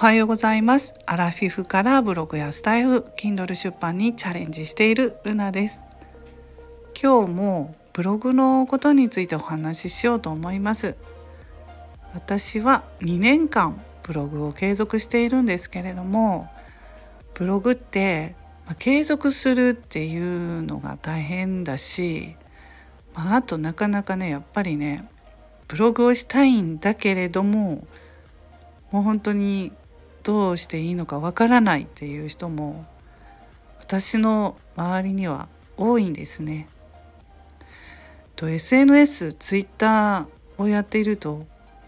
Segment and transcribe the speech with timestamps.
[0.00, 0.94] はようございます。
[1.06, 5.82] アラフィフからブログやスタイフ Kindle 出版にチャレンジしているルナです。
[7.02, 10.94] 今日もブログのことについてお話ししようと思います。
[12.14, 16.48] 私は2年間ブログを継続しているんですけれども
[17.34, 18.36] ブログって
[18.78, 22.36] 継続するっていうのが大変だし、
[23.14, 25.08] まあ、あとなかなかねやっぱりね
[25.66, 27.84] ブログをしたいんだけれども
[28.92, 29.72] もう本当に
[30.22, 32.86] どうしていいのかわからないっていう人も
[33.80, 36.68] 私の周りには多いんですね。
[38.36, 41.46] と SNS、ツイッターをやっていると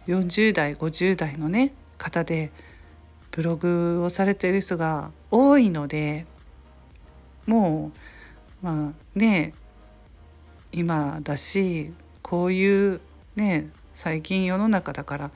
[0.09, 2.51] 40代50代のね方で
[3.31, 6.27] ブログをされている人が多いので
[7.47, 7.93] も
[8.63, 9.55] うまあね
[10.73, 11.93] 今だし
[12.23, 13.01] こういう
[13.37, 15.31] ね最近世の中だから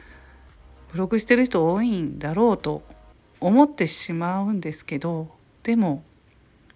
[0.95, 2.83] ブログしてる人多いんだろうと
[3.41, 5.29] 思ってしまうんですけど
[5.65, 6.05] でも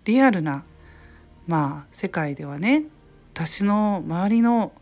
[0.06, 0.64] リアルな
[1.47, 2.83] まあ世界ではね
[3.33, 4.72] 私の周りの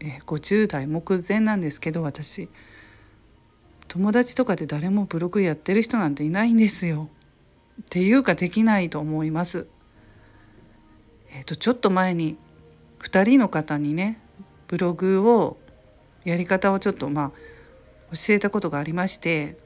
[0.00, 2.48] 50代目前なんですけど私
[3.86, 7.10] 友達とかで誰もブログやってる人なんていないんですよ。
[7.82, 9.66] っていうかできないと思います。
[11.32, 12.38] えっ、ー、とちょっと前に
[13.00, 14.20] 2人の方にね
[14.68, 15.58] ブログを
[16.24, 17.32] やり方をちょっとまあ
[18.12, 19.56] 教えたことがありまして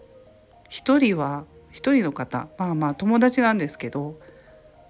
[0.71, 4.19] 1人は1人の方まあまあ友達なんですけど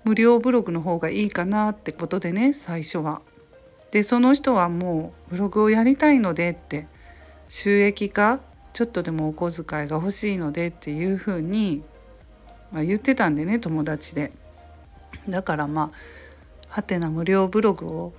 [0.05, 3.22] 無料ブログの方がいいかなってことでね最初は。
[3.91, 6.88] でその人はもうブログをやりたいのでって
[7.48, 8.41] 収益化
[8.72, 11.82] ちょっとでもお小遣いが欲しいのでっていうふうに、
[12.72, 14.32] まあ、言ってたんでね友達で。
[15.28, 16.25] だからまあ
[16.69, 18.12] はてな無料ブログを、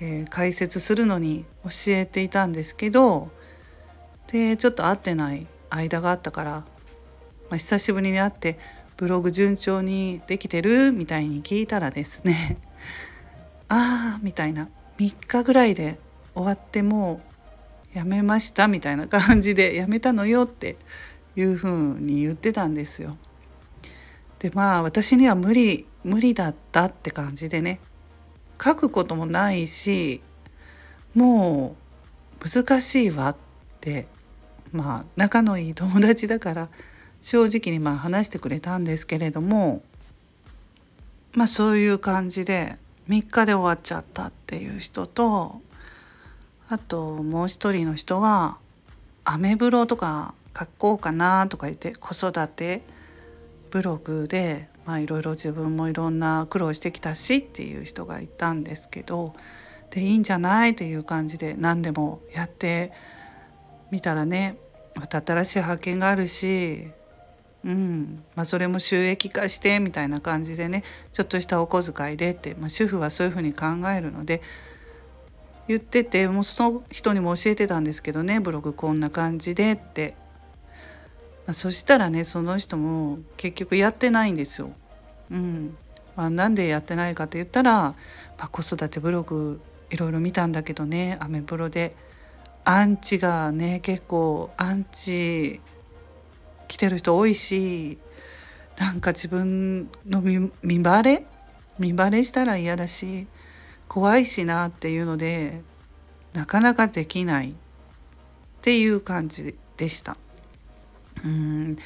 [0.00, 3.30] えー、解説するのに教えていたんですけど
[4.32, 6.64] でちょっと会ってない間があったから、ま
[7.52, 8.58] あ、久しぶりに会って
[8.96, 10.90] ブログ順調にできてる？
[10.90, 12.56] みたいに聞いたらですね
[13.68, 14.68] ああみたいな。
[14.98, 15.98] 3日ぐらいで
[16.34, 17.20] 終わっても
[17.94, 20.76] うやめましたみたいな感じで やめたのよって
[21.36, 23.16] いうふうに言ってたんですよ。
[24.38, 27.80] でまあ私には無理無理だったって感じでね。
[28.62, 30.22] 書くこともないし
[31.14, 31.74] も
[32.40, 33.36] う難しいわっ
[33.80, 34.06] て
[34.72, 36.68] まあ仲のいい友達だから
[37.20, 39.82] 正直にまあ話してくれたんですけれども
[41.34, 42.76] まあそういう感じで
[43.08, 45.60] 3日で終わっちゃったっていう人と
[46.68, 48.56] あともう一人の人は
[49.24, 52.82] アメブロとか書こうかなとか言って子育て
[53.70, 54.68] ブログで
[55.00, 59.34] いろいろ自分もいろんな苦労してきたしっていう人がいたんですけど
[59.90, 62.92] でいいんじゃないっていう感じで何でもやって
[63.92, 64.56] 見たらね
[64.94, 66.88] また新しい発見があるし、
[67.64, 70.82] うんまあ、それも収益化してみたいな感じでね
[71.12, 74.40] ちょっとしたお小遣いでって、まあ、主婦はそういうふうに考えるので
[75.68, 80.14] 言っててもうその人にも教えてたんですけどねブログこんな感じでって、
[81.46, 84.72] まあ、そしたらねその人も結局やってないんですよ。
[85.30, 85.76] うん
[86.16, 87.96] まあ、なんでやってないかって言ったら、ま
[88.38, 89.60] あ、子育てブログ
[89.90, 91.94] いろいろ見たんだけどねアメブロで。
[92.64, 95.60] アンチがね結構アンチ
[96.68, 97.98] 来てる人多いし
[98.78, 101.26] なんか自分の見バレ？
[101.78, 103.26] 見バレしたら嫌だし
[103.88, 105.60] 怖いしなっていうので
[106.32, 107.54] なかなかできないっ
[108.62, 110.16] ていう感じでした。
[111.24, 111.76] うん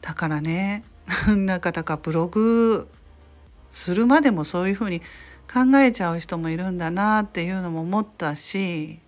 [0.00, 0.84] だからね
[1.26, 2.88] なんかだかブログ
[3.72, 5.00] するまでもそういうふうに
[5.52, 8.98] 考えちゃう人もいるんだなっていうのも思ったし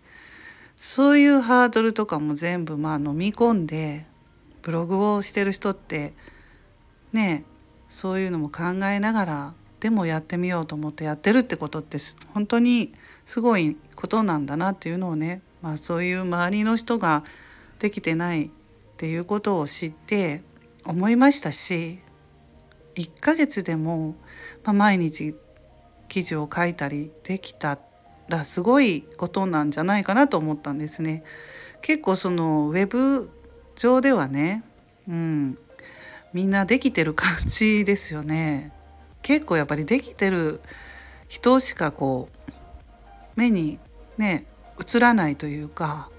[0.81, 4.07] そういうハードルとかも全部まあ飲み込んで
[4.63, 6.15] ブログをしてる人って
[7.13, 7.45] ね
[7.91, 11.99] そういうのも考えながらでもやってみようと思ってやってるってことって
[12.33, 12.95] 本当に
[13.27, 17.25] すごいことなんだなっていうのをね、まあ、そういう周りの人が
[17.79, 18.51] できてないっ
[18.97, 20.43] ていうことを知って
[20.85, 21.99] 思いましたし
[22.95, 24.15] 1ヶ月でも、
[24.65, 25.35] まあ、毎日
[26.09, 27.90] 記事を書いたりできたって
[28.31, 31.23] らすごいことなんじゃないかなと思ったんですね。
[31.83, 33.31] 結構そのウェブ
[33.77, 34.65] 上ではね、
[35.09, 35.59] うん、
[36.33, 38.73] みんなできてる感じですよね。
[39.23, 40.61] 結構やっぱりできてる
[41.29, 42.53] 人しかこう
[43.37, 43.79] 目に
[44.17, 44.47] ね
[44.81, 46.11] 映らないというか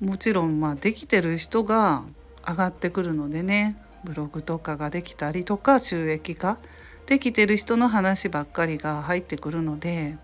[0.00, 2.02] もちろんまあできてる人が
[2.46, 6.58] 上がってくるのでねブログとかができたりとか収益化
[7.06, 10.16] できてる人の話ばっかりが入ってくるので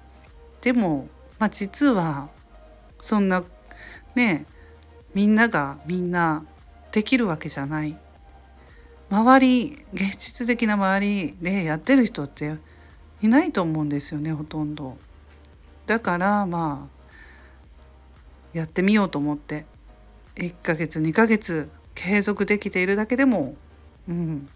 [0.62, 1.08] でも、
[1.38, 2.28] まあ、実は
[3.00, 3.44] そんな
[4.14, 4.46] ね
[5.14, 6.44] みんながみんな
[6.92, 7.96] できるわけじゃない
[9.10, 12.56] 周り現実的な周りでやってる人って
[13.22, 14.96] いないと思うんですよねほとんど。
[15.86, 17.00] だからまあ
[18.52, 19.66] やってみようと思って
[20.36, 23.56] 1ヶ月2ヶ月継続できているだけでも、
[24.08, 24.48] うん、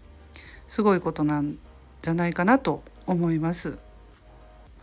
[0.67, 1.57] すごいことなん
[2.01, 3.77] じゃないかなと思います。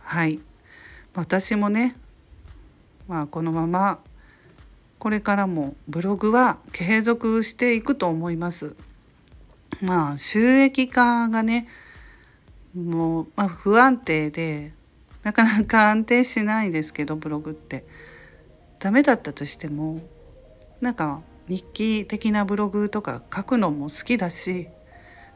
[0.01, 0.39] はい
[1.15, 1.95] 私もね、
[3.07, 3.99] まあ、このまま
[4.99, 8.75] これからもブログは継続していくと思います。
[9.81, 11.67] まあ収益化がね
[12.73, 14.71] もう、まあ、不安定で
[15.23, 17.85] なかなか安定しないですけどブログって
[18.79, 20.01] ダメだったとしても
[20.81, 24.69] なんか日記的なブログとか書くのも好きだし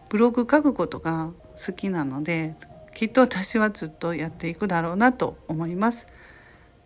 [0.09, 1.31] ブログ書くことが
[1.65, 2.55] 好きなので
[2.97, 6.07] きっと私はずっとやっていくだろうなと思います。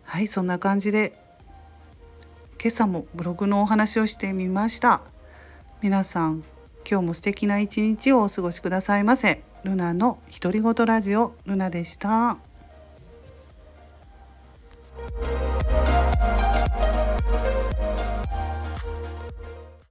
[0.02, 1.18] はいそんな感じで
[2.62, 5.02] 今朝もブログのお話をしてみました。
[5.80, 6.44] 皆さん
[6.88, 9.42] 今日も素敵な一日をお過ごしくださいませ。
[9.64, 12.51] ルナの独り言ラジオルナでした。